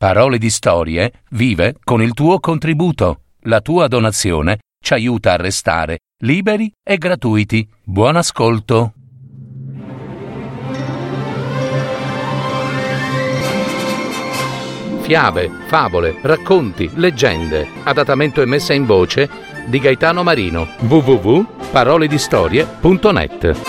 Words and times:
Parole 0.00 0.38
di 0.38 0.48
Storie 0.48 1.12
vive 1.32 1.76
con 1.84 2.00
il 2.00 2.14
tuo 2.14 2.40
contributo. 2.40 3.24
La 3.40 3.60
tua 3.60 3.86
donazione 3.86 4.60
ci 4.82 4.94
aiuta 4.94 5.32
a 5.32 5.36
restare 5.36 5.98
liberi 6.22 6.72
e 6.82 6.96
gratuiti. 6.96 7.68
Buon 7.84 8.16
ascolto. 8.16 8.94
Fiabe, 15.02 15.50
favole, 15.66 16.16
racconti, 16.22 16.90
leggende. 16.94 17.68
Adattamento 17.82 18.40
e 18.40 18.46
messa 18.46 18.72
in 18.72 18.86
voce 18.86 19.28
di 19.66 19.80
Gaetano 19.80 20.22
Marino. 20.22 20.66
www.paroledistorie.net 20.78 23.60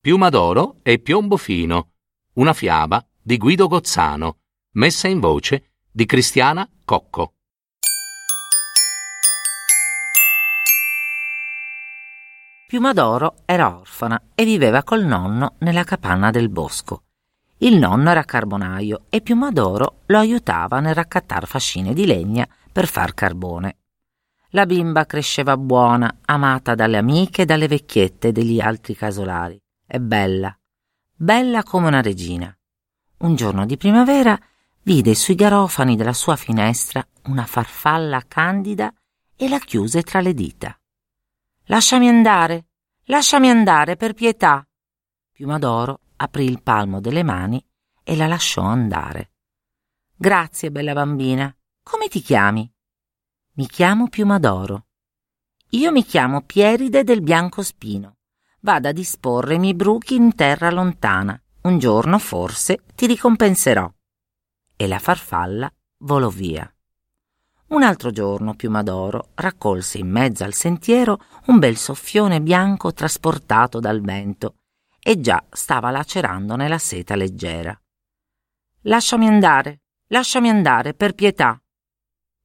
Piuma 0.00 0.28
d'oro 0.28 0.74
e 0.82 0.98
piombo 0.98 1.36
fino. 1.36 1.90
Una 2.38 2.52
fiaba 2.52 3.04
di 3.20 3.36
Guido 3.36 3.66
Gozzano. 3.66 4.36
Messa 4.74 5.08
in 5.08 5.18
voce 5.18 5.72
di 5.90 6.06
Cristiana 6.06 6.70
Cocco. 6.84 7.32
Piuma 12.68 12.92
d'oro 12.92 13.38
era 13.44 13.76
orfana 13.76 14.22
e 14.36 14.44
viveva 14.44 14.84
col 14.84 15.04
nonno 15.04 15.56
nella 15.58 15.82
capanna 15.82 16.30
del 16.30 16.48
bosco. 16.48 17.02
Il 17.56 17.76
nonno 17.76 18.10
era 18.10 18.22
carbonaio 18.22 19.06
e 19.08 19.20
Piuma 19.20 19.50
d'oro 19.50 20.02
lo 20.06 20.18
aiutava 20.18 20.78
nel 20.78 20.94
raccattar 20.94 21.44
fascine 21.44 21.92
di 21.92 22.06
legna 22.06 22.46
per 22.70 22.86
far 22.86 23.14
carbone. 23.14 23.78
La 24.50 24.64
bimba 24.64 25.06
cresceva 25.06 25.56
buona, 25.56 26.18
amata 26.24 26.76
dalle 26.76 26.98
amiche 26.98 27.42
e 27.42 27.46
dalle 27.46 27.66
vecchiette 27.66 28.30
degli 28.30 28.60
altri 28.60 28.94
casolari. 28.94 29.60
E 29.84 29.98
bella, 30.00 30.56
bella 31.20 31.64
come 31.64 31.88
una 31.88 32.00
regina. 32.00 32.56
Un 33.18 33.34
giorno 33.34 33.66
di 33.66 33.76
primavera 33.76 34.38
vide 34.82 35.16
sui 35.16 35.34
garofani 35.34 35.96
della 35.96 36.12
sua 36.12 36.36
finestra 36.36 37.04
una 37.24 37.44
farfalla 37.44 38.22
candida 38.26 38.92
e 39.34 39.48
la 39.48 39.58
chiuse 39.58 40.02
tra 40.02 40.20
le 40.20 40.32
dita. 40.32 40.78
Lasciami 41.64 42.08
andare, 42.08 42.66
lasciami 43.06 43.50
andare 43.50 43.96
per 43.96 44.14
pietà. 44.14 44.64
Piumadoro 45.32 46.00
aprì 46.16 46.44
il 46.44 46.62
palmo 46.62 47.00
delle 47.00 47.24
mani 47.24 47.62
e 48.04 48.16
la 48.16 48.28
lasciò 48.28 48.62
andare. 48.62 49.32
Grazie, 50.14 50.70
bella 50.70 50.92
bambina. 50.92 51.54
Come 51.82 52.06
ti 52.06 52.20
chiami? 52.20 52.72
Mi 53.54 53.66
chiamo 53.66 54.08
Piumadoro. 54.08 54.86
Io 55.70 55.90
mi 55.90 56.04
chiamo 56.04 56.42
Pieride 56.42 57.02
del 57.02 57.22
Biancospino. 57.22 58.17
Vado 58.60 58.88
a 58.88 58.92
disporre 58.92 59.54
i 59.54 59.58
miei 59.58 59.74
bruchi 59.74 60.14
in 60.14 60.34
terra 60.34 60.70
lontana. 60.70 61.40
Un 61.62 61.78
giorno, 61.78 62.18
forse, 62.18 62.82
ti 62.94 63.06
ricompenserò. 63.06 63.90
E 64.76 64.86
la 64.86 64.98
farfalla 64.98 65.72
volò 65.98 66.28
via. 66.28 66.70
Un 67.68 67.82
altro 67.82 68.10
giorno 68.10 68.54
Piumadoro 68.54 69.28
raccolse 69.34 69.98
in 69.98 70.08
mezzo 70.08 70.42
al 70.42 70.54
sentiero 70.54 71.20
un 71.46 71.58
bel 71.58 71.76
soffione 71.76 72.40
bianco 72.40 72.94
trasportato 72.94 73.78
dal 73.78 74.00
vento 74.00 74.54
e 74.98 75.20
già 75.20 75.44
stava 75.50 75.90
lacerando 75.90 76.56
nella 76.56 76.78
seta 76.78 77.14
leggera. 77.14 77.78
Lasciami 78.82 79.26
andare, 79.26 79.82
lasciami 80.06 80.48
andare, 80.48 80.94
per 80.94 81.14
pietà. 81.14 81.60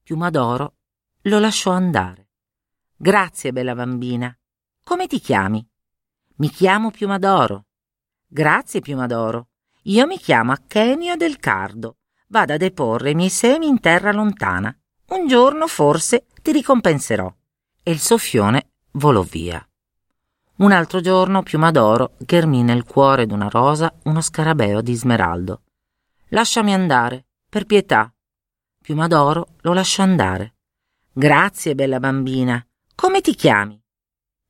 Piumadoro 0.03 0.75
lo 1.21 1.39
lasciò 1.39 1.71
andare. 1.71 2.29
Grazie, 2.95 3.53
bella 3.53 3.75
bambina. 3.75 4.37
Come 4.83 5.07
ti 5.07 5.19
chiami? 5.19 5.65
Mi 6.35 6.49
chiamo 6.49 6.89
Piumadoro. 6.89 7.65
Grazie, 8.27 8.79
Piumadoro. 8.79 9.49
Io 9.83 10.07
mi 10.07 10.17
chiamo 10.17 10.51
Achenio 10.51 11.15
del 11.15 11.37
Cardo. 11.37 11.97
Vado 12.27 12.53
a 12.53 12.57
deporre 12.57 13.11
i 13.11 13.15
miei 13.15 13.29
semi 13.29 13.67
in 13.67 13.79
terra 13.79 14.11
lontana. 14.11 14.75
Un 15.09 15.27
giorno 15.27 15.67
forse 15.67 16.25
ti 16.41 16.51
ricompenserò. 16.51 17.31
E 17.83 17.91
il 17.91 17.99
soffione 17.99 18.71
volò 18.93 19.21
via. 19.21 19.63
Un 20.55 20.71
altro 20.71 21.01
giorno 21.01 21.43
Piumadoro 21.43 22.13
ghermì 22.17 22.63
nel 22.63 22.83
cuore 22.83 23.27
d'una 23.27 23.49
rosa 23.49 23.93
uno 24.03 24.21
scarabeo 24.21 24.81
di 24.81 24.95
smeraldo. 24.95 25.61
Lasciami 26.29 26.73
andare, 26.73 27.25
per 27.47 27.65
pietà. 27.65 28.11
Piumadoro 28.81 29.49
lo 29.61 29.73
lasciò 29.73 30.01
andare. 30.01 30.55
Grazie, 31.11 31.75
bella 31.75 31.99
bambina. 31.99 32.65
Come 32.95 33.21
ti 33.21 33.35
chiami? 33.35 33.79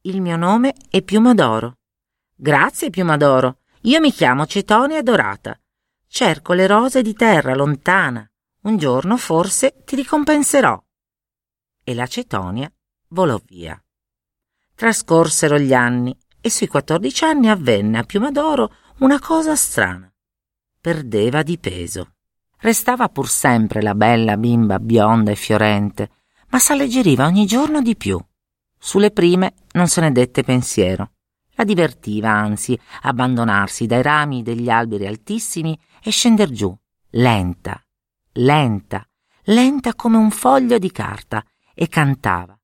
Il 0.06 0.22
mio 0.22 0.36
nome 0.36 0.74
è 0.90 1.02
Piumadoro. 1.02 1.78
Grazie, 2.36 2.90
Piumadoro. 2.90 3.60
Io 3.82 4.00
mi 4.00 4.12
chiamo 4.12 4.46
Cetonia 4.46 5.02
Dorata. 5.02 5.60
Cerco 6.08 6.54
le 6.54 6.68
rose 6.68 7.02
di 7.02 7.14
terra 7.14 7.56
lontana. 7.56 8.28
Un 8.62 8.78
giorno 8.78 9.18
forse 9.18 9.84
ti 9.86 9.96
ricompenserò. 9.96 10.82
E 11.84 11.94
la 11.94 12.08
Cetonia 12.08 12.72
volò 13.10 13.40
via. 13.46 13.82
Trascorsero 14.76 15.60
gli 15.60 15.74
anni 15.74 16.18
e 16.42 16.50
sui 16.50 16.68
quattordici 16.68 17.26
anni 17.26 17.50
avvenne 17.50 18.00
a 18.00 18.04
Piumadoro 18.04 18.74
una 19.00 19.20
cosa 19.20 19.56
strana. 19.56 20.12
Perdeva 20.80 21.44
di 21.44 21.58
peso. 21.58 22.16
Restava 22.58 23.10
pur 23.10 23.30
sempre 23.30 23.82
la 23.82 23.96
bella 23.96 24.38
bimba 24.38 24.80
bionda 24.80 25.32
e 25.32 25.36
fiorente, 25.36 26.10
ma 26.50 26.60
s'alleggeriva 26.60 27.26
ogni 27.26 27.46
giorno 27.46 27.82
di 27.82 27.96
più. 27.96 28.20
Sulle 28.78 29.12
prime 29.12 29.54
non 29.74 29.88
se 29.88 30.02
ne 30.02 30.12
dette 30.12 30.44
pensiero. 30.44 31.13
La 31.56 31.64
divertiva, 31.64 32.30
anzi, 32.30 32.80
abbandonarsi 33.04 33.86
dai 33.86 34.02
rami 34.02 34.42
degli 34.42 34.70
alberi 34.70 35.06
altissimi 35.06 35.80
e 36.02 36.12
scender 36.12 36.50
giù, 36.50 36.76
lenta, 37.12 37.82
lenta, 38.34 39.08
lenta 39.44 39.94
come 39.94 40.18
un 40.18 40.32
foglio 40.32 40.78
di 40.78 40.92
carta, 40.92 41.44
e 41.74 41.88
cantava. 41.88 42.58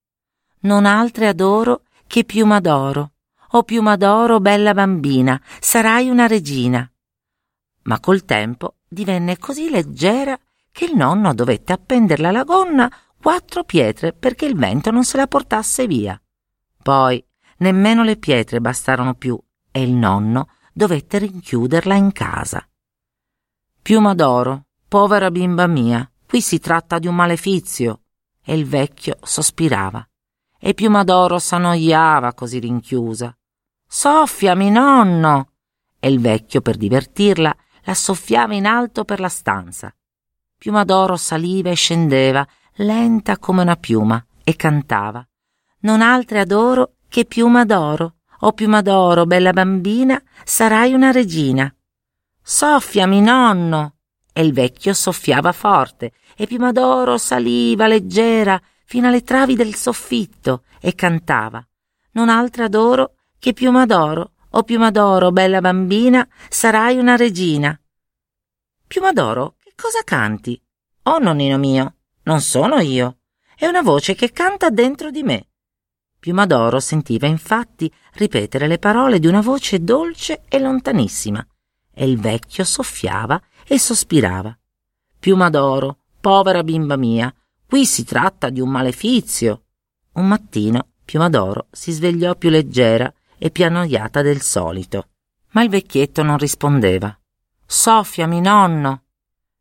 Non 0.62 0.86
altre 0.86 1.28
adoro 1.28 1.84
che 2.08 2.24
piuma 2.24 2.60
d'oro. 2.60 3.14
O 3.54 3.64
piuma 3.64 3.96
d'oro, 3.96 4.40
bella 4.40 4.74
bambina, 4.74 5.42
sarai 5.60 6.10
una 6.10 6.28
regina. 6.28 6.90
Ma 7.84 8.00
col 8.00 8.24
tempo 8.24 8.76
divenne 8.88 9.38
così 9.38 9.70
leggera 9.70 10.38
che 10.72 10.86
il 10.86 10.96
nonno 10.96 11.34
dovette 11.34 11.74
appenderle 11.74 12.28
alla 12.28 12.44
gonna 12.44 12.92
quattro 13.20 13.64
pietre 13.64 14.14
perché 14.14 14.46
il 14.46 14.56
vento 14.56 14.92
non 14.92 15.04
se 15.04 15.18
la 15.18 15.26
portasse 15.26 15.88
via. 15.88 16.22
Poi 16.82 17.24
nemmeno 17.60 18.04
le 18.04 18.18
pietre 18.18 18.60
bastarono 18.60 19.14
più 19.14 19.40
e 19.72 19.82
il 19.82 19.94
nonno 19.94 20.50
dovette 20.74 21.20
rinchiuderla 21.20 21.96
in 21.96 22.12
casa. 22.12 22.68
Piuma 23.82 24.14
d'oro, 24.14 24.66
povera 24.88 25.32
bimba 25.32 25.68
mia, 25.68 26.10
qui 26.28 26.42
si 26.42 26.60
tratta 26.60 27.00
di 27.00 27.08
un 27.08 27.16
malefizio. 27.16 28.02
E 28.44 28.56
il 28.56 28.66
vecchio 28.66 29.18
sospirava. 29.22 30.08
E 30.60 30.74
Piuma 30.74 31.04
d'oro 31.04 31.40
s'annoiava 31.40 32.34
così 32.34 32.60
rinchiusa. 32.60 33.36
Soffiami, 33.88 34.70
nonno! 34.70 35.52
E 36.00 36.10
il 36.10 36.20
vecchio, 36.20 36.62
per 36.62 36.78
divertirla, 36.78 37.56
la 37.84 37.94
soffiava 37.94 38.54
in 38.54 38.66
alto 38.66 39.06
per 39.06 39.20
la 39.20 39.30
stanza. 39.30 39.94
Piuma 40.58 40.84
d'oro 40.84 41.16
saliva 41.16 41.70
e 41.70 41.76
scendeva, 41.76 42.46
lenta 42.76 43.38
come 43.38 43.62
una 43.62 43.76
piuma, 43.76 44.24
e 44.44 44.56
cantava. 44.56 45.26
Non 45.82 46.02
altre 46.02 46.40
adoro 46.40 46.96
che 47.10 47.26
piuma 47.26 47.66
d'oro. 47.66 48.14
O 48.42 48.54
piuma 48.54 48.82
d'oro, 48.82 49.26
bella 49.26 49.52
bambina, 49.52 50.22
sarai 50.46 50.94
una 50.94 51.12
regina. 51.12 51.74
Soffiami, 52.42 53.20
nonno! 53.20 53.96
E 54.32 54.42
il 54.42 54.54
vecchio 54.54 54.94
soffiava 54.94 55.52
forte, 55.52 56.14
e 56.38 56.48
piuma 56.48 56.72
d'oro 56.72 57.18
saliva 57.18 57.88
leggera 57.88 58.62
fino 58.86 59.08
alle 59.08 59.24
travi 59.24 59.56
del 59.56 59.76
soffitto 59.76 60.64
e 60.80 60.96
cantava. 60.96 61.62
Non 62.12 62.30
altra 62.30 62.66
adoro 62.66 63.16
che 63.38 63.52
piuma 63.54 63.86
d'oro. 63.86 64.32
O 64.52 64.64
piuma 64.64 64.90
d'oro, 64.90 65.32
bella 65.32 65.62
bambina, 65.62 66.28
sarai 66.50 66.98
una 66.98 67.16
regina. 67.16 67.80
Piuma 68.88 69.12
d'oro, 69.12 69.56
che 69.62 69.74
cosa 69.76 70.02
canti? 70.04 70.60
Oh, 71.04 71.20
nonnino 71.20 71.60
mio, 71.60 71.98
non 72.24 72.42
sono 72.42 72.80
io. 72.80 73.18
È 73.56 73.68
una 73.68 73.84
voce 73.84 74.16
che 74.16 74.32
canta 74.32 74.72
dentro 74.72 75.12
di 75.12 75.22
me. 75.22 75.50
Piumadoro 76.20 76.80
sentiva 76.80 77.28
infatti 77.28 77.92
ripetere 78.14 78.68
le 78.68 78.78
parole 78.78 79.20
di 79.20 79.28
una 79.28 79.42
voce 79.42 79.82
dolce 79.84 80.44
e 80.50 80.60
lontanissima, 80.60 81.46
e 81.94 82.06
il 82.06 82.20
vecchio 82.20 82.66
soffiava 82.66 83.42
e 83.66 83.80
sospirava. 83.80 84.58
Piumadoro, 85.18 86.00
povera 86.20 86.64
bimba 86.64 86.98
mia, 86.98 87.34
qui 87.66 87.86
si 87.86 88.04
tratta 88.04 88.50
di 88.50 88.60
un 88.60 88.70
malefizio. 88.70 89.64
Un 90.14 90.28
mattino 90.28 90.90
Piumadoro 91.10 91.66
si 91.72 91.92
svegliò 91.92 92.36
più 92.36 92.52
leggera 92.52 93.12
e 93.40 93.50
più 93.50 93.66
annoiata 93.66 94.22
del 94.22 94.42
solito. 94.42 95.08
Ma 95.54 95.64
il 95.64 95.70
vecchietto 95.70 96.22
non 96.22 96.38
rispondeva. 96.38 97.18
Soffiami, 97.66 98.40
nonno. 98.42 99.06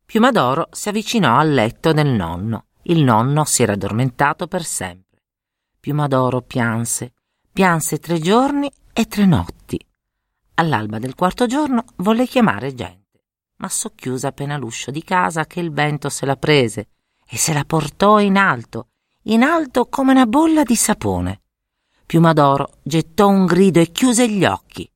Piumadoro 0.04 0.69
si 0.72 0.90
avvicinò 0.90 1.38
al 1.38 1.50
letto 1.50 1.94
del 1.94 2.08
nonno. 2.08 2.66
Il 2.82 3.02
nonno 3.02 3.44
si 3.44 3.62
era 3.62 3.72
addormentato 3.72 4.46
per 4.46 4.62
sempre. 4.62 5.07
Piumadoro 5.80 6.42
pianse, 6.42 7.12
pianse 7.52 7.98
tre 7.98 8.19
giorni 8.19 8.70
e 8.92 9.06
tre 9.06 9.25
notti. 9.26 9.78
All'alba 10.54 10.98
del 10.98 11.14
quarto 11.14 11.46
giorno 11.46 11.84
volle 11.96 12.26
chiamare 12.26 12.75
gente. 12.75 13.06
ma 13.58 13.69
socchiuse 13.69 14.26
appena 14.26 14.56
l'uscio 14.56 14.90
di 14.90 15.02
casa 15.02 15.46
che 15.46 15.60
il 15.60 15.72
vento 15.72 16.08
se 16.08 16.26
la 16.26 16.36
prese 16.36 16.88
e 17.26 17.36
se 17.36 17.52
la 17.52 17.64
portò 17.64 18.20
in 18.20 18.36
alto, 18.36 18.88
in 19.25 19.42
alto 19.42 19.86
come 19.86 20.12
una 20.12 20.26
bolla 20.26 20.62
di 20.62 20.76
sapone. 20.76 21.42
Piumadoro 22.06 22.78
gettò 22.82 23.28
un 23.28 23.46
grido 23.46 23.80
e 23.80 23.90
chiuse 23.90 24.28
gli 24.28 24.44
occhi. 24.44 24.90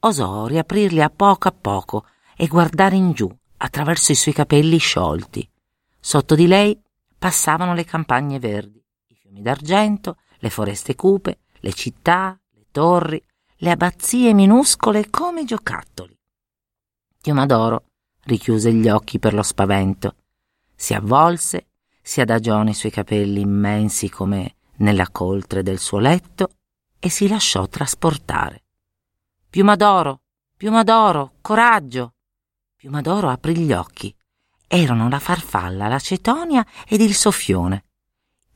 Osò 0.00 0.46
riaprirli 0.46 1.02
a 1.02 1.10
poco 1.10 1.48
a 1.48 1.52
poco 1.52 2.06
e 2.36 2.46
guardare 2.46 2.96
in 2.96 3.12
giù 3.12 3.30
attraverso 3.58 4.12
i 4.12 4.14
suoi 4.14 4.32
capelli 4.34 4.78
sciolti. 4.78 5.48
Sotto 5.98 6.34
di 6.34 6.46
lei 6.46 6.80
passavano 7.18 7.74
le 7.74 7.84
campagne 7.84 8.38
verdi, 8.38 8.79
fiumi 9.30 9.42
d'argento, 9.42 10.16
le 10.38 10.50
foreste 10.50 10.96
cupe, 10.96 11.40
le 11.60 11.72
città, 11.72 12.36
le 12.50 12.66
torri, 12.72 13.22
le 13.58 13.70
abbazie 13.70 14.34
minuscole 14.34 15.08
come 15.08 15.44
giocattoli. 15.44 16.18
Piumadoro 17.20 17.84
richiuse 18.24 18.72
gli 18.72 18.88
occhi 18.88 19.18
per 19.18 19.34
lo 19.34 19.42
spavento, 19.42 20.16
si 20.74 20.94
avvolse, 20.94 21.68
si 22.02 22.20
adagiò 22.20 22.62
nei 22.62 22.74
suoi 22.74 22.90
capelli 22.90 23.40
immensi 23.40 24.08
come 24.08 24.56
nella 24.76 25.08
coltre 25.10 25.62
del 25.62 25.78
suo 25.78 25.98
letto 25.98 26.50
e 26.98 27.08
si 27.08 27.28
lasciò 27.28 27.68
trasportare. 27.68 28.64
Piumadoro, 29.48 30.22
Piumadoro, 30.56 31.34
coraggio! 31.40 32.14
Piumadoro 32.74 33.28
aprì 33.28 33.56
gli 33.56 33.72
occhi. 33.72 34.14
Erano 34.66 35.08
la 35.08 35.18
farfalla, 35.18 35.88
la 35.88 35.98
cetonia 35.98 36.64
ed 36.86 37.00
il 37.00 37.14
soffione. 37.14 37.84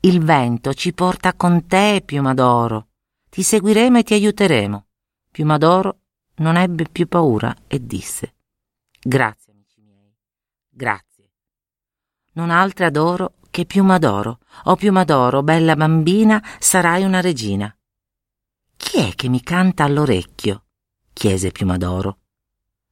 Il 0.05 0.23
vento 0.23 0.75
ci 0.75 0.93
porta 0.93 1.33
con 1.33 1.67
te, 1.67 2.03
Piumadoro. 2.05 2.89
Ti 3.31 3.43
seguiremo 3.43 3.99
e 3.99 4.03
ti 4.03 4.13
aiuteremo. 4.13 4.87
Piumadoro 5.31 6.01
non 6.37 6.59
ebbe 6.59 6.85
più 6.93 7.09
paura 7.09 7.57
e 7.67 7.87
disse: 7.87 8.35
Grazie, 9.01 9.53
amici 9.55 9.81
miei, 9.81 10.15
grazie. 10.69 11.31
Non 12.33 12.51
altre 12.51 12.85
adoro 12.85 13.37
che 13.49 13.65
Piumadoro. 13.65 14.41
O 14.65 14.77
Piumadoro, 14.77 15.43
bella 15.43 15.75
bambina, 15.75 16.45
sarai 16.59 17.03
una 17.03 17.23
regina. 17.23 17.75
Chi 18.77 18.99
è 18.99 19.15
che 19.15 19.31
mi 19.31 19.43
canta 19.43 19.85
all'orecchio? 19.85 20.67
chiese 21.15 21.51
Piumadoro. 21.51 22.19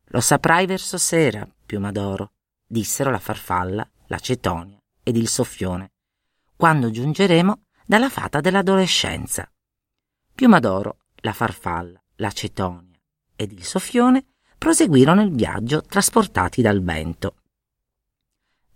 Lo 0.06 0.20
saprai 0.22 0.64
verso 0.64 0.96
sera, 0.96 1.46
Piumadoro, 1.66 2.32
dissero 2.66 3.10
la 3.10 3.18
farfalla, 3.18 3.86
la 4.06 4.18
cetonia 4.18 4.78
ed 5.02 5.16
il 5.16 5.28
soffione, 5.28 5.91
quando 6.56 6.90
giungeremo 6.90 7.64
dalla 7.86 8.08
fata 8.08 8.40
dell'adolescenza. 8.40 9.50
Piumadoro, 10.34 10.98
la 11.16 11.32
farfalla, 11.32 12.02
la 12.16 12.30
cetonia 12.30 12.98
ed 13.36 13.52
il 13.52 13.64
soffione 13.64 14.24
proseguirono 14.58 15.22
il 15.22 15.32
viaggio 15.32 15.82
trasportati 15.82 16.62
dal 16.62 16.82
vento. 16.82 17.36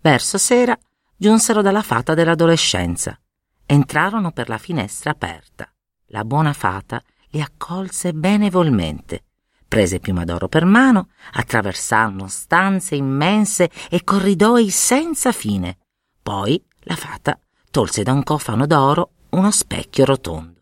Verso 0.01 0.39
sera 0.39 0.77
giunsero 1.17 1.63
dalla 1.63 1.83
fata 1.83 2.15
dell'adolescenza. 2.15 3.19
Entrarono 3.65 4.33
per 4.33 4.49
la 4.49 4.59
finestra 4.59 5.11
aperta. 5.11 5.73
La 6.07 6.25
buona 6.25 6.53
fata 6.53 7.03
li 7.31 7.41
accolse 7.41 8.13
benevolmente 8.13 9.25
Prese 9.69 9.99
Piumadoro 9.99 10.49
per 10.49 10.65
mano, 10.65 11.09
attraversarono 11.33 12.29
stanze 12.29 12.95
immense 12.95 13.71
e 13.91 14.05
corridoi 14.05 14.71
senza 14.71 15.33
fine. 15.33 15.79
Poi 16.23 16.65
la 16.83 16.95
fata 16.95 17.39
tolse 17.77 18.03
da 18.03 18.13
un 18.15 18.23
cofano 18.23 18.67
d'oro 18.67 19.11
uno 19.33 19.51
specchio 19.51 20.07
rotondo. 20.07 20.61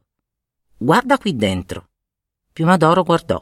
Guarda 0.76 1.16
qui 1.16 1.36
dentro. 1.36 1.90
Piumadoro 2.52 3.04
guardò. 3.04 3.40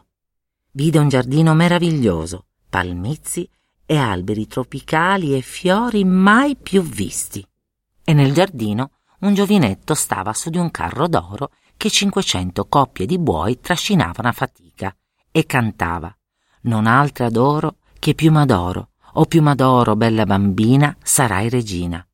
Vide 0.72 0.98
un 0.98 1.08
giardino 1.08 1.54
meraviglioso, 1.54 2.48
palmizi 2.68 3.48
e 3.86 3.96
alberi 3.96 4.46
tropicali 4.46 5.34
e 5.34 5.40
fiori 5.40 6.04
mai 6.04 6.54
più 6.54 6.82
visti. 6.82 7.42
E 8.04 8.12
nel 8.12 8.34
giardino 8.34 8.90
un 9.20 9.32
giovinetto 9.32 9.94
stava 9.94 10.34
su 10.34 10.50
di 10.50 10.58
un 10.58 10.70
carro 10.70 11.08
d'oro 11.08 11.52
che 11.78 11.88
cinquecento 11.88 12.66
coppie 12.66 13.06
di 13.06 13.18
buoi 13.18 13.58
trascinavano 13.58 14.28
a 14.28 14.32
fatica 14.32 14.94
e 15.30 15.46
cantava 15.46 16.14
Non 16.64 16.86
altra 16.86 17.24
adoro 17.24 17.76
che 17.98 18.14
piuma 18.14 18.44
d'oro, 18.44 18.90
o 19.14 19.24
piuma 19.24 19.54
d'oro, 19.54 19.96
bella 19.96 20.26
bambina, 20.26 20.94
sarai 21.02 21.48
regina. 21.48 22.06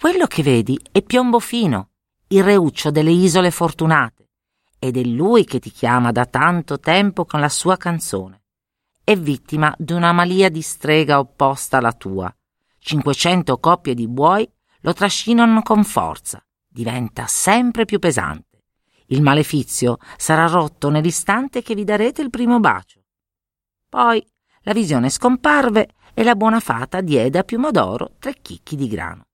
Quello 0.00 0.26
che 0.26 0.42
vedi 0.42 0.80
è 0.90 1.02
Piombo 1.02 1.38
Fino, 1.38 1.90
il 2.28 2.42
reuccio 2.42 2.90
delle 2.90 3.10
isole 3.10 3.50
fortunate, 3.50 4.30
ed 4.78 4.96
è 4.96 5.02
lui 5.02 5.44
che 5.44 5.58
ti 5.58 5.70
chiama 5.70 6.10
da 6.10 6.24
tanto 6.24 6.80
tempo 6.80 7.26
con 7.26 7.38
la 7.38 7.50
sua 7.50 7.76
canzone. 7.76 8.44
È 9.04 9.14
vittima 9.14 9.74
di 9.76 9.92
una 9.92 10.12
malia 10.12 10.48
di 10.48 10.62
strega 10.62 11.18
opposta 11.18 11.76
alla 11.76 11.92
tua. 11.92 12.34
Cinquecento 12.78 13.58
coppie 13.58 13.92
di 13.92 14.08
buoi 14.08 14.50
lo 14.80 14.94
trascinano 14.94 15.60
con 15.60 15.84
forza, 15.84 16.42
diventa 16.66 17.26
sempre 17.26 17.84
più 17.84 17.98
pesante. 17.98 18.62
Il 19.08 19.20
malefizio 19.20 19.98
sarà 20.16 20.46
rotto 20.46 20.88
nell'istante 20.88 21.60
che 21.60 21.74
vi 21.74 21.84
darete 21.84 22.22
il 22.22 22.30
primo 22.30 22.58
bacio. 22.58 23.02
Poi 23.86 24.26
la 24.62 24.72
visione 24.72 25.10
scomparve 25.10 25.90
e 26.14 26.22
la 26.22 26.36
buona 26.36 26.60
fata 26.60 27.02
diede 27.02 27.38
a 27.38 27.44
Piumodoro 27.44 28.12
tre 28.18 28.36
chicchi 28.40 28.76
di 28.76 28.88
grano. 28.88 29.24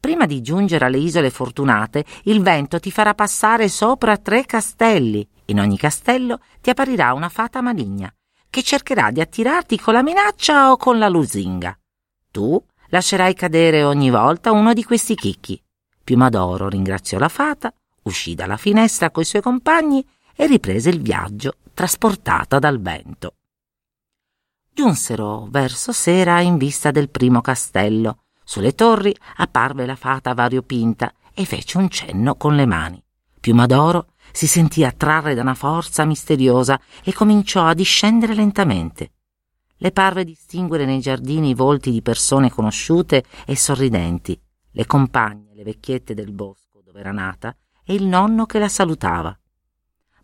Prima 0.00 0.24
di 0.26 0.40
giungere 0.40 0.86
alle 0.86 0.98
isole 0.98 1.30
fortunate, 1.30 2.04
il 2.24 2.40
vento 2.40 2.80
ti 2.80 2.90
farà 2.90 3.14
passare 3.14 3.68
sopra 3.68 4.16
tre 4.16 4.46
castelli. 4.46 5.28
In 5.46 5.60
ogni 5.60 5.76
castello 5.76 6.40
ti 6.60 6.70
apparirà 6.70 7.12
una 7.12 7.28
fata 7.28 7.60
maligna, 7.60 8.12
che 8.48 8.62
cercherà 8.62 9.10
di 9.10 9.20
attirarti 9.20 9.78
con 9.78 9.92
la 9.92 10.02
minaccia 10.02 10.70
o 10.70 10.76
con 10.76 10.98
la 10.98 11.08
lusinga. 11.08 11.78
Tu 12.30 12.60
lascerai 12.88 13.34
cadere 13.34 13.84
ogni 13.84 14.10
volta 14.10 14.52
uno 14.52 14.72
di 14.72 14.82
questi 14.82 15.14
chicchi. 15.14 15.62
Piumadoro 16.02 16.68
ringraziò 16.68 17.18
la 17.18 17.28
fata 17.28 17.72
uscì 18.02 18.34
dalla 18.34 18.56
finestra 18.56 19.10
coi 19.10 19.24
suoi 19.24 19.42
compagni 19.42 20.06
e 20.34 20.46
riprese 20.46 20.88
il 20.88 21.00
viaggio 21.00 21.56
trasportata 21.74 22.58
dal 22.58 22.80
vento. 22.80 23.34
Giunsero 24.72 25.46
verso 25.50 25.92
sera 25.92 26.40
in 26.40 26.56
vista 26.56 26.90
del 26.90 27.10
primo 27.10 27.40
castello. 27.40 28.24
Sulle 28.50 28.74
torri 28.74 29.14
apparve 29.36 29.86
la 29.86 29.94
fata 29.94 30.34
variopinta 30.34 31.12
e 31.32 31.44
fece 31.44 31.78
un 31.78 31.88
cenno 31.88 32.34
con 32.34 32.56
le 32.56 32.66
mani. 32.66 33.00
Piumadoro 33.38 34.08
si 34.32 34.48
sentì 34.48 34.82
attrarre 34.82 35.34
da 35.34 35.42
una 35.42 35.54
forza 35.54 36.04
misteriosa 36.04 36.80
e 37.04 37.12
cominciò 37.12 37.64
a 37.64 37.74
discendere 37.74 38.34
lentamente. 38.34 39.12
Le 39.76 39.92
parve 39.92 40.24
distinguere 40.24 40.84
nei 40.84 40.98
giardini 40.98 41.50
i 41.50 41.54
volti 41.54 41.92
di 41.92 42.02
persone 42.02 42.50
conosciute 42.50 43.22
e 43.46 43.54
sorridenti, 43.54 44.36
le 44.72 44.84
compagne, 44.84 45.54
le 45.54 45.62
vecchiette 45.62 46.14
del 46.14 46.32
bosco 46.32 46.82
dove 46.84 46.98
era 46.98 47.12
nata, 47.12 47.56
e 47.84 47.94
il 47.94 48.04
nonno 48.04 48.46
che 48.46 48.58
la 48.58 48.68
salutava. 48.68 49.32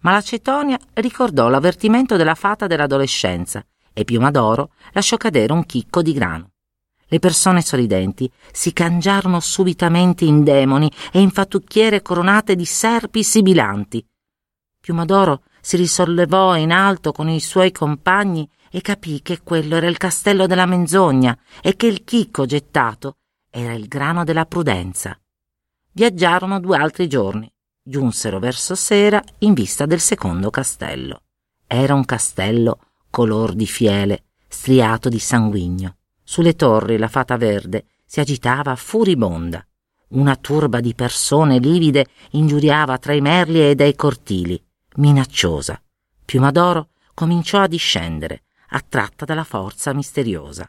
Ma 0.01 0.11
la 0.11 0.21
Cetonia 0.21 0.81
ricordò 0.95 1.49
l'avvertimento 1.49 2.17
della 2.17 2.35
fata 2.35 2.67
dell'adolescenza 2.67 3.65
e 3.93 4.03
Piumadoro 4.03 4.73
lasciò 4.95 5.17
cadere 5.17 5.53
un 5.53 5.65
chicco 5.65 6.03
di 6.03 6.13
grano. 6.13 6.51
Le 7.09 7.19
persone 7.19 7.63
sorridenti 7.63 8.31
si 8.53 8.73
cangiarono 8.73 9.41
subitamente 9.41 10.25
in 10.25 10.43
demoni 10.43 10.91
e 11.13 11.21
in 11.21 11.31
fattucchiere 11.31 12.03
coronate 12.03 12.57
di 12.57 12.65
serpi 12.65 13.23
sibilanti. 13.23 14.05
Piumadoro 14.81 15.43
si 15.61 15.77
risollevò 15.77 16.57
in 16.57 16.73
alto 16.73 17.13
con 17.13 17.29
i 17.29 17.41
suoi 17.41 17.73
compagni 17.73 18.49
e 18.71 18.81
capì 18.81 19.23
che 19.23 19.41
quello 19.43 19.77
era 19.77 19.87
il 19.87 19.97
castello 19.97 20.47
della 20.47 20.67
menzogna 20.67 21.37
e 21.61 21.77
che 21.77 21.87
il 21.87 22.05
chicco 22.05 22.47
gettato 22.47 23.19
era 23.51 23.73
il 23.73 23.87
grano 23.89 24.25
della 24.25 24.47
prudenza. 24.47 25.19
Viaggiarono 25.93 26.61
due 26.61 26.77
altri 26.77 27.09
giorni 27.09 27.51
giunsero 27.89 28.41
verso 28.41 28.75
sera 28.75 29.23
in 29.39 29.55
vista 29.55 29.87
del 29.87 30.01
secondo 30.01 30.51
castello. 30.51 31.23
Era 31.67 31.95
un 31.95 32.05
castello 32.05 32.81
color 33.11 33.55
di 33.55 33.67
fiele, 33.67 34.25
striato 34.49 35.09
di 35.09 35.21
sanguigno. 35.21 35.97
Sulle 36.29 36.57
torri 36.57 36.99
la 36.99 37.07
fata 37.07 37.37
verde 37.37 37.87
si 38.05 38.19
agitava 38.19 38.75
furibonda. 38.75 39.65
Una 40.09 40.35
turba 40.35 40.81
di 40.81 40.93
persone 40.93 41.59
livide 41.59 42.07
ingiuriava 42.31 42.99
tra 42.99 43.13
i 43.13 43.21
merli 43.21 43.71
e 43.71 43.77
dai 43.77 43.95
cortili, 43.95 44.61
minacciosa. 44.97 45.81
Piumadoro 46.25 46.89
cominciò 47.15 47.61
a 47.61 47.69
discendere, 47.69 48.43
attratta 48.71 49.25
dalla 49.25 49.45
forza 49.45 49.95
misteriosa. 49.95 50.69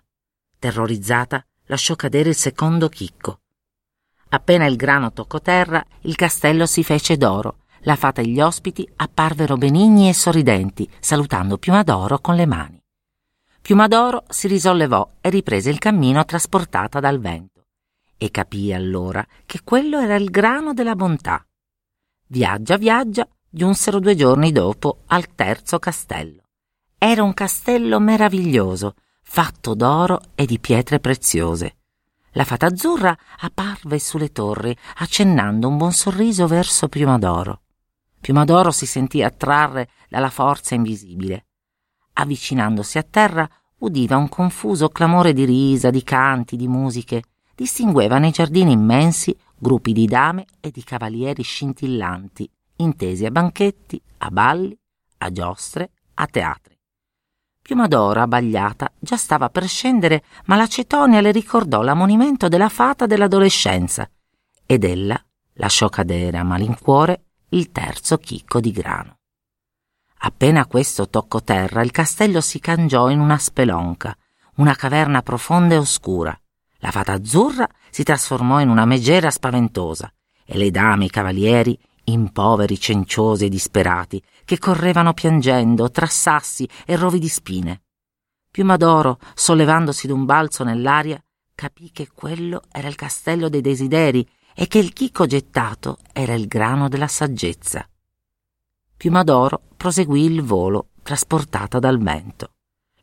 Terrorizzata, 0.59 1.43
lasciò 1.65 1.95
cadere 1.95 2.29
il 2.29 2.35
secondo 2.35 2.87
chicco. 2.87 3.39
Appena 4.29 4.65
il 4.65 4.75
grano 4.75 5.11
toccò 5.11 5.39
terra, 5.39 5.83
il 6.01 6.15
castello 6.15 6.67
si 6.67 6.83
fece 6.83 7.17
d'oro. 7.17 7.63
La 7.81 7.95
fata 7.95 8.21
e 8.21 8.27
gli 8.27 8.39
ospiti 8.39 8.87
apparvero 8.97 9.57
benigni 9.57 10.07
e 10.07 10.13
sorridenti, 10.13 10.87
salutando 10.99 11.57
Piumadoro 11.57 12.19
con 12.19 12.35
le 12.35 12.45
mani. 12.45 12.76
Piumadoro 13.67 14.23
si 14.29 14.47
risollevò 14.47 15.15
e 15.19 15.29
riprese 15.29 15.69
il 15.69 15.77
cammino 15.77 16.23
trasportata 16.23 17.01
dal 17.01 17.19
vento. 17.19 17.65
E 18.17 18.31
capì 18.31 18.71
allora 18.71 19.27
che 19.45 19.59
quello 19.61 19.99
era 19.99 20.15
il 20.15 20.29
grano 20.29 20.73
della 20.73 20.95
bontà. 20.95 21.45
Viaggia, 22.27 22.77
viaggia, 22.77 23.27
giunsero 23.49 23.99
due 23.99 24.15
giorni 24.15 24.53
dopo 24.53 24.99
al 25.07 25.35
terzo 25.35 25.79
castello. 25.79 26.43
Era 26.97 27.23
un 27.23 27.33
castello 27.33 27.99
meraviglioso, 27.99 28.93
fatto 29.21 29.73
d'oro 29.73 30.21
e 30.35 30.45
di 30.45 30.59
pietre 30.59 31.01
preziose. 31.01 31.75
La 32.31 32.45
fata 32.45 32.67
azzurra 32.67 33.13
apparve 33.39 33.99
sulle 33.99 34.31
torri, 34.31 34.73
accennando 34.99 35.67
un 35.67 35.75
buon 35.75 35.91
sorriso 35.91 36.47
verso 36.47 36.87
Piumadoro. 36.87 37.63
Piumadoro 38.21 38.71
si 38.71 38.85
sentì 38.85 39.21
attrarre 39.23 39.89
dalla 40.07 40.29
forza 40.29 40.73
invisibile. 40.73 41.46
Avvicinandosi 42.19 42.97
a 42.97 43.03
terra, 43.03 43.47
udiva 43.79 44.17
un 44.17 44.27
confuso 44.27 44.89
clamore 44.89 45.33
di 45.33 45.45
risa, 45.45 45.89
di 45.89 46.03
canti, 46.03 46.55
di 46.55 46.67
musiche. 46.67 47.23
Distingueva 47.55 48.17
nei 48.17 48.31
giardini 48.31 48.71
immensi 48.71 49.35
gruppi 49.55 49.91
di 49.91 50.05
dame 50.05 50.45
e 50.59 50.71
di 50.71 50.83
cavalieri 50.83 51.41
scintillanti, 51.41 52.49
intesi 52.77 53.25
a 53.25 53.31
banchetti, 53.31 54.01
a 54.19 54.29
balli, 54.29 54.77
a 55.19 55.31
giostre, 55.31 55.91
a 56.15 56.27
teatri. 56.27 56.75
Piumadoro, 57.61 58.21
abbagliata, 58.21 58.91
già 58.97 59.17
stava 59.17 59.49
per 59.49 59.67
scendere, 59.67 60.23
ma 60.45 60.55
la 60.55 60.67
Cetonia 60.67 61.21
le 61.21 61.31
ricordò 61.31 61.81
l'ammonimento 61.81 62.47
della 62.47 62.69
fata 62.69 63.05
dell'adolescenza 63.05 64.09
ed 64.65 64.83
ella 64.83 65.21
lasciò 65.53 65.89
cadere 65.89 66.37
a 66.37 66.43
malincuore 66.43 67.25
il 67.49 67.71
terzo 67.71 68.17
chicco 68.17 68.59
di 68.59 68.71
grano. 68.71 69.16
Appena 70.19 70.65
questo 70.65 71.09
toccò 71.09 71.41
terra, 71.41 71.81
il 71.81 71.91
castello 71.91 72.41
si 72.41 72.59
cangiò 72.59 73.09
in 73.09 73.19
una 73.19 73.37
spelonca, 73.37 74.17
una 74.55 74.75
caverna 74.75 75.21
profonda 75.21 75.75
e 75.75 75.77
oscura. 75.77 76.37
La 76.79 76.91
fata 76.91 77.13
azzurra 77.13 77.67
si 77.89 78.03
trasformò 78.03 78.59
in 78.59 78.69
una 78.69 78.85
megera 78.85 79.29
spaventosa 79.29 80.11
e 80.45 80.57
le 80.57 80.71
dame 80.71 81.03
e 81.03 81.07
i 81.07 81.09
cavalieri 81.09 81.79
in 82.05 82.31
poveri 82.31 82.79
cenciosi 82.79 83.45
e 83.45 83.49
disperati 83.49 84.21
che 84.45 84.57
correvano 84.59 85.13
piangendo 85.13 85.91
tra 85.91 86.05
sassi 86.05 86.67
e 86.85 86.95
rovi 86.95 87.19
di 87.19 87.27
spine. 87.27 87.81
Piumadoro, 88.49 89.19
sollevandosi 89.35 90.07
d'un 90.07 90.25
balzo 90.25 90.63
nell'aria, 90.63 91.21
capì 91.53 91.91
che 91.91 92.09
quello 92.13 92.61
era 92.71 92.87
il 92.87 92.95
castello 92.95 93.49
dei 93.49 93.61
desideri 93.61 94.27
e 94.55 94.67
che 94.67 94.79
il 94.79 94.93
chicco 94.93 95.25
gettato 95.25 95.97
era 96.13 96.33
il 96.33 96.47
grano 96.47 96.87
della 96.87 97.07
saggezza. 97.07 97.87
Piumadoro 98.97 99.61
proseguì 99.77 100.25
il 100.25 100.41
volo, 100.41 100.89
trasportata 101.03 101.79
dal 101.79 101.99
vento. 101.99 102.53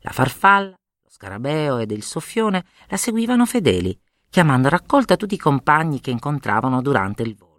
La 0.01 0.11
farfalla, 0.11 0.71
lo 0.71 1.09
scarabeo 1.09 1.79
ed 1.79 1.91
il 1.93 2.03
soffione 2.03 2.65
la 2.89 2.97
seguivano 2.97 3.47
fedeli, 3.47 3.99
chiamando 4.29 4.67
a 4.67 4.71
raccolta 4.71 5.17
tutti 5.17 5.35
i 5.35 5.39
compagni 5.39 6.01
che 6.01 6.11
incontravano 6.11 6.83
durante 6.83 7.23
il 7.23 7.35
volo 7.35 7.55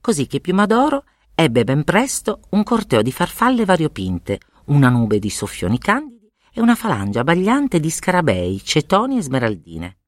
così 0.00 0.26
che 0.26 0.40
Piumadoro 0.40 1.04
ebbe 1.34 1.64
ben 1.64 1.84
presto 1.84 2.40
un 2.50 2.62
corteo 2.62 3.02
di 3.02 3.12
farfalle 3.12 3.64
variopinte, 3.64 4.40
una 4.66 4.88
nube 4.88 5.18
di 5.18 5.30
soffioni 5.30 5.78
candidi 5.78 6.30
e 6.52 6.60
una 6.60 6.74
falange 6.74 7.18
abbagliante 7.18 7.78
di 7.78 7.90
scarabei, 7.90 8.62
cetoni 8.62 9.18
e 9.18 9.22
smeraldine. 9.22 9.98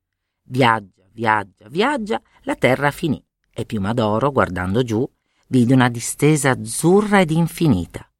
Viaggia, 0.44 1.04
viaggia, 1.12 1.68
viaggia, 1.68 2.20
la 2.42 2.56
terra 2.56 2.90
finì 2.90 3.22
e 3.54 3.64
Piumadoro, 3.66 4.32
guardando 4.32 4.82
giù, 4.82 5.08
vide 5.52 5.74
una 5.74 5.90
distesa 5.90 6.50
azzurra 6.50 7.20
ed 7.20 7.30
infinita. 7.30 8.10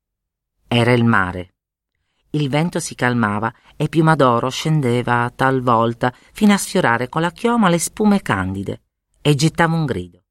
Era 0.68 0.92
il 0.92 1.04
mare. 1.04 1.54
Il 2.30 2.50
vento 2.50 2.78
si 2.78 2.94
calmava 2.94 3.50
e 3.74 3.88
Piumadoro 3.88 4.50
scendeva 4.50 5.32
talvolta 5.34 6.12
fino 6.32 6.52
a 6.52 6.58
sfiorare 6.58 7.08
con 7.08 7.22
la 7.22 7.32
chioma 7.32 7.70
le 7.70 7.78
spume 7.78 8.20
candide 8.20 8.82
e 9.22 9.34
gettava 9.34 9.74
un 9.74 9.86
grido 9.86 10.22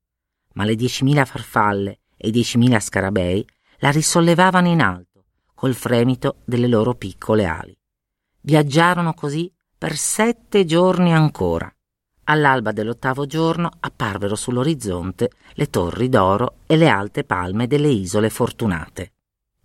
ma 0.53 0.63
le 0.63 0.75
diecimila 0.75 1.25
farfalle 1.25 1.99
e 2.17 2.27
i 2.27 2.31
diecimila 2.31 2.79
scarabei 2.79 3.45
la 3.77 3.91
risollevavano 3.91 4.67
in 4.67 4.81
alto 4.81 5.25
col 5.53 5.73
fremito 5.73 6.37
delle 6.45 6.67
loro 6.67 6.95
piccole 6.95 7.45
ali. 7.45 7.77
Viaggiarono 8.41 9.13
così 9.13 9.51
per 9.77 9.95
sette 9.95 10.65
giorni 10.65 11.13
ancora. 11.13 11.73
All'alba 12.25 12.71
dell'ottavo 12.71 13.25
giorno 13.25 13.69
apparvero 13.79 14.35
sull'orizzonte 14.35 15.31
le 15.53 15.69
torri 15.69 16.09
d'oro 16.09 16.55
e 16.65 16.77
le 16.77 16.89
alte 16.89 17.23
palme 17.23 17.67
delle 17.67 17.89
isole 17.89 18.29
fortunate. 18.29 19.13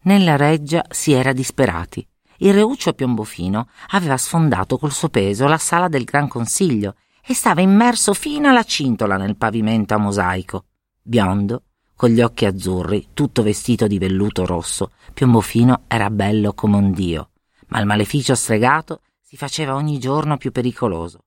Nella 0.03 0.37
reggia 0.37 0.85
si 0.91 1.13
era 1.13 1.33
disperati. 1.33 2.07
Il 2.39 2.55
reuccio 2.55 2.93
Piombofino 2.93 3.69
aveva 3.91 4.17
sfondato 4.17 4.79
col 4.79 4.93
suo 4.93 5.09
peso 5.09 5.47
la 5.47 5.59
sala 5.59 5.89
del 5.89 6.05
Gran 6.05 6.29
Consiglio 6.29 6.97
e 7.27 7.35
stava 7.35 7.61
immerso 7.61 8.15
fino 8.15 8.49
alla 8.49 8.65
cintola 8.65 9.17
nel 9.17 9.37
pavimento 9.37 9.95
a 9.95 9.99
mosaico 9.99 10.65
biondo, 11.07 11.63
con 11.95 12.11
gli 12.11 12.21
occhi 12.21 12.45
azzurri, 12.45 13.09
tutto 13.15 13.43
vestito 13.43 13.87
di 13.87 13.99
velluto 13.99 14.45
rosso, 14.45 14.91
Piombofino 15.15 15.85
era 15.87 16.11
bello 16.11 16.53
come 16.53 16.77
un 16.77 16.91
dio, 16.91 17.31
ma 17.69 17.79
il 17.79 17.87
maleficio 17.87 18.35
stregato 18.35 19.03
si 19.23 19.37
faceva 19.37 19.77
ogni 19.77 19.99
giorno 19.99 20.37
più 20.37 20.51
pericoloso. 20.51 21.21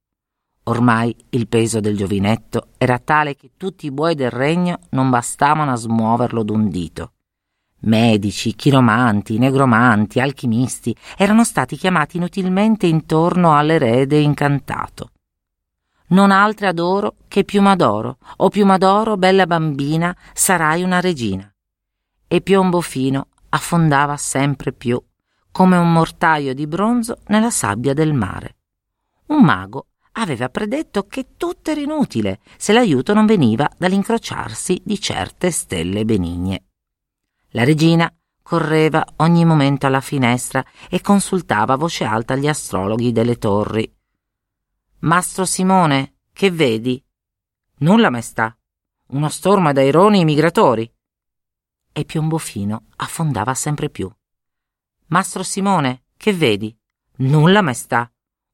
Ormai 0.69 1.15
il 1.29 1.47
peso 1.47 1.79
del 1.79 1.97
giovinetto 1.97 2.67
era 2.77 2.99
tale 2.99 3.35
che 3.35 3.51
tutti 3.57 3.87
i 3.87 3.91
buoi 3.91 4.15
del 4.15 4.29
regno 4.29 4.79
non 4.91 5.09
bastavano 5.09 5.71
a 5.71 5.75
smuoverlo 5.75 6.43
d'un 6.43 6.69
dito. 6.69 7.11
Medici, 7.81 8.53
chiromanti, 8.55 9.37
negromanti, 9.37 10.19
alchimisti 10.19 10.95
erano 11.17 11.43
stati 11.43 11.75
chiamati 11.75 12.17
inutilmente 12.17 12.85
intorno 12.87 13.55
all'erede 13.55 14.19
incantato 14.19 15.11
non 16.09 16.31
altre 16.31 16.67
adoro 16.67 17.15
che 17.27 17.43
Piumadoro, 17.43 18.17
o 18.37 18.49
Piumadoro, 18.49 19.17
bella 19.17 19.45
bambina, 19.45 20.15
sarai 20.33 20.81
una 20.81 20.99
regina. 20.99 21.51
E 22.27 22.41
Piombo 22.41 22.81
Fino 22.81 23.27
affondava 23.49 24.17
sempre 24.17 24.71
più, 24.71 24.99
come 25.51 25.77
un 25.77 25.91
mortaio 25.91 26.53
di 26.53 26.65
bronzo 26.65 27.17
nella 27.27 27.51
sabbia 27.51 27.93
del 27.93 28.13
mare. 28.13 28.55
Un 29.27 29.43
mago 29.43 29.88
aveva 30.19 30.49
predetto 30.49 31.07
che 31.07 31.35
tutto 31.37 31.71
era 31.71 31.81
inutile 31.81 32.39
se 32.57 32.73
l'aiuto 32.73 33.13
non 33.13 33.25
veniva 33.25 33.69
dall'incrociarsi 33.77 34.81
di 34.83 34.99
certe 34.99 35.51
stelle 35.51 36.05
benigne. 36.05 36.65
La 37.49 37.63
regina 37.63 38.13
correva 38.41 39.05
ogni 39.17 39.45
momento 39.45 39.85
alla 39.85 40.01
finestra 40.01 40.65
e 40.89 41.01
consultava 41.01 41.73
a 41.73 41.77
voce 41.77 42.03
alta 42.03 42.35
gli 42.35 42.47
astrologhi 42.47 43.11
delle 43.11 43.37
torri 43.37 43.91
Mastro 45.01 45.45
Simone, 45.45 46.15
che 46.33 46.51
vedi? 46.51 47.01
Nulla, 47.77 48.09
maestà. 48.09 48.53
Uno 49.11 49.29
stormo 49.29 49.71
d'aironi 49.71 50.25
migratori. 50.25 50.93
E 51.93 52.03
Piombofino 52.03 52.87
affondava 52.97 53.53
sempre 53.53 53.89
più. 53.89 54.11
Mastro 55.05 55.43
Simone, 55.43 56.03
che 56.17 56.33
vedi? 56.33 56.77
Nulla, 57.19 57.61
maestà. 57.61 58.11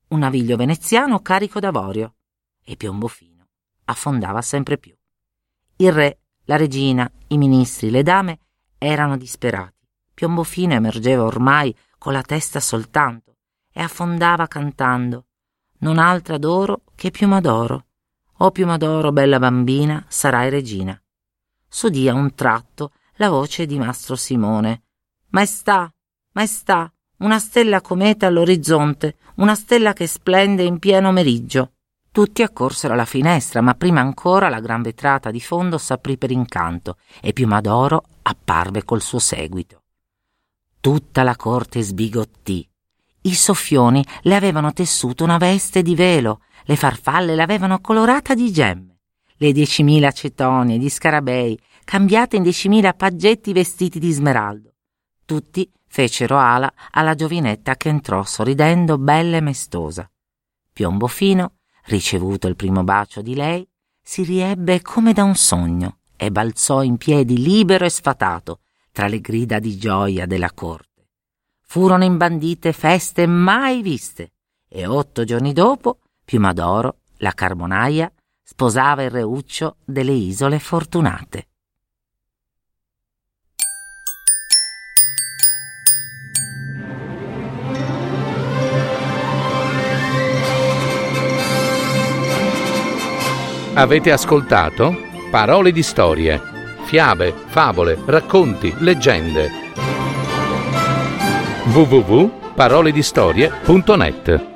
Un 0.07 0.19
naviglio 0.19 0.55
veneziano 0.55 1.21
carico 1.21 1.59
d'avorio. 1.59 2.15
E 2.63 2.75
Piombofino 2.75 3.47
affondava 3.85 4.41
sempre 4.41 4.77
più. 4.77 4.95
Il 5.77 5.91
re, 5.91 6.19
la 6.45 6.57
regina, 6.57 7.09
i 7.27 7.38
ministri, 7.38 7.89
le 7.89 8.03
dame 8.03 8.39
erano 8.77 9.17
disperati. 9.17 9.88
Piombofino 10.13 10.74
emergeva 10.74 11.24
ormai 11.24 11.75
con 11.97 12.13
la 12.13 12.21
testa 12.21 12.59
soltanto 12.59 13.38
e 13.71 13.81
affondava 13.81 14.47
cantando 14.47 15.25
non 15.79 16.00
altra 16.00 16.38
d'oro 16.38 16.83
che 16.95 17.12
Piumadoro. 17.12 17.85
O 18.39 18.51
Piumadoro, 18.51 19.12
bella 19.12 19.39
bambina, 19.39 20.03
sarai 20.07 20.50
regina. 20.50 21.00
S'udì 21.67 22.07
a 22.09 22.13
un 22.13 22.33
tratto 22.33 22.93
la 23.15 23.29
voce 23.29 23.65
di 23.65 23.77
Mastro 23.77 24.15
Simone. 24.15 24.83
Maestà, 25.29 25.93
maestà, 26.31 26.91
una 27.17 27.39
stella 27.39 27.81
cometa 27.81 28.27
all'orizzonte, 28.27 29.17
una 29.36 29.55
stella 29.55 29.93
che 29.93 30.07
splende 30.07 30.63
in 30.63 30.79
pieno 30.79 31.12
meriggio. 31.12 31.72
Tutti 32.12 32.41
accorsero 32.43 32.93
alla 32.93 33.05
finestra, 33.05 33.62
ma 33.62 33.74
prima 33.74 34.01
ancora 34.01 34.50
la 34.50 34.60
gran 34.60 34.81
vetrata 34.81 35.31
di 35.31 35.41
fondo 35.41 35.77
s'aprì 35.77 36.17
per 36.17 36.31
incanto 36.31 36.98
e 37.22 37.34
Piumadoro 37.34 38.03
apparve 38.22 38.84
col 38.84 39.01
suo 39.01 39.19
seguito. 39.19 39.81
Tutta 40.79 41.24
la 41.24 41.36
corte 41.36 41.81
sbigottì 41.81 42.67
i 43.25 43.34
soffioni 43.34 44.05
le 44.22 44.36
avevano 44.36 44.72
tessuto 44.72 45.24
una 45.24 45.38
veste 45.38 45.81
di 45.81 45.95
velo, 45.95 46.41
le 46.65 46.75
farfalle 46.75 47.34
l'avevano 47.34 47.79
colorata 47.79 48.36
di 48.36 48.51
gemme, 48.51 49.00
le 49.38 49.51
diecimila 49.51 50.12
cetonie 50.12 50.77
di 50.77 50.89
scarabei 50.89 51.60
cambiate 51.84 52.36
in 52.36 52.43
diecimila 52.43 52.93
paggetti 52.93 53.51
vestiti 53.51 53.98
di 53.98 54.12
smeraldo. 54.12 54.75
Tutti 55.25 55.70
fecero 55.88 56.38
ala 56.38 56.72
alla 56.91 57.15
giovinetta 57.15 57.75
che 57.75 57.89
entrò 57.89 58.24
sorridendo 58.24 58.98
bella 58.98 59.38
e 59.38 59.41
mestosa. 59.41 60.10
Piombo 60.72 61.08
fino, 61.08 61.55
ricevuto 61.86 62.48
il 62.48 62.55
primo 62.55 62.84
bacio 62.84 63.22
di 63.22 63.34
lei, 63.34 63.67
si 64.01 64.24
riebbe 64.24 64.82
come 64.82 65.13
da 65.13 65.24
un 65.24 65.36
sogno 65.36 65.98
e 66.15 66.32
balzò 66.32 66.84
in 66.84 66.98
piedi 66.98 67.41
libero 67.41 67.86
e 67.86 67.89
sfatato 67.89 68.60
tra 68.91 69.08
le 69.08 69.20
grida 69.20 69.60
di 69.60 69.77
gioia 69.77 70.25
della 70.25 70.51
corte. 70.53 71.10
Furono 71.62 72.03
imbandite 72.03 72.72
feste 72.72 73.25
mai 73.25 73.82
viste 73.82 74.34
e 74.67 74.86
otto 74.86 75.24
giorni 75.24 75.53
dopo 75.53 76.00
Piumadoro, 76.25 77.01
la 77.17 77.32
carbonaia, 77.34 78.12
sposava 78.41 79.03
il 79.03 79.12
reuccio 79.12 79.77
delle 79.86 80.12
isole 80.12 80.58
fortunate. 80.58 81.50
Avete 93.77 94.13
ascoltato 94.13 94.96
Parole 95.29 95.74
di 95.74 95.84
storie, 95.84 96.41
fiabe, 96.86 97.34
favole, 97.48 98.00
racconti, 98.05 98.74
leggende. 98.77 99.51
www.paroledistorie.net 101.74 104.54